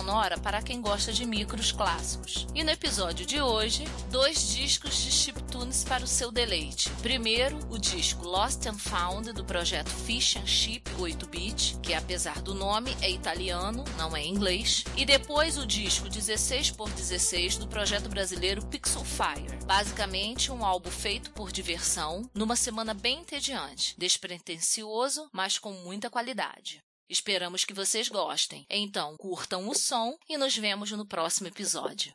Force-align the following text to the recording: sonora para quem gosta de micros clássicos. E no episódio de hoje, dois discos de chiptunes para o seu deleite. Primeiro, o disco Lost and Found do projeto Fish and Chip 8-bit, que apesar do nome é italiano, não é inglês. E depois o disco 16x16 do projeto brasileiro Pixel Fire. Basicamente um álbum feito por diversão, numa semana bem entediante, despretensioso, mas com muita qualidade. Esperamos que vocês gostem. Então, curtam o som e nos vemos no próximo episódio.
sonora 0.00 0.38
para 0.38 0.62
quem 0.62 0.80
gosta 0.80 1.12
de 1.12 1.26
micros 1.26 1.72
clássicos. 1.72 2.46
E 2.54 2.64
no 2.64 2.70
episódio 2.70 3.26
de 3.26 3.42
hoje, 3.42 3.84
dois 4.10 4.48
discos 4.48 4.96
de 4.96 5.10
chiptunes 5.10 5.84
para 5.84 6.02
o 6.02 6.06
seu 6.06 6.32
deleite. 6.32 6.88
Primeiro, 7.02 7.58
o 7.68 7.78
disco 7.78 8.26
Lost 8.26 8.64
and 8.64 8.78
Found 8.78 9.30
do 9.34 9.44
projeto 9.44 9.90
Fish 9.90 10.36
and 10.36 10.46
Chip 10.46 10.90
8-bit, 10.92 11.76
que 11.82 11.92
apesar 11.92 12.40
do 12.40 12.54
nome 12.54 12.96
é 13.02 13.10
italiano, 13.10 13.84
não 13.98 14.16
é 14.16 14.24
inglês. 14.24 14.84
E 14.96 15.04
depois 15.04 15.58
o 15.58 15.66
disco 15.66 16.08
16x16 16.08 17.58
do 17.58 17.68
projeto 17.68 18.08
brasileiro 18.08 18.64
Pixel 18.68 19.04
Fire. 19.04 19.58
Basicamente 19.66 20.50
um 20.50 20.64
álbum 20.64 20.90
feito 20.90 21.30
por 21.32 21.52
diversão, 21.52 22.22
numa 22.34 22.56
semana 22.56 22.94
bem 22.94 23.20
entediante, 23.20 23.94
despretensioso, 23.98 25.28
mas 25.30 25.58
com 25.58 25.72
muita 25.72 26.08
qualidade. 26.08 26.82
Esperamos 27.10 27.64
que 27.64 27.74
vocês 27.74 28.08
gostem. 28.08 28.64
Então, 28.70 29.16
curtam 29.16 29.68
o 29.68 29.74
som 29.74 30.16
e 30.28 30.38
nos 30.38 30.56
vemos 30.56 30.92
no 30.92 31.04
próximo 31.04 31.48
episódio. 31.48 32.14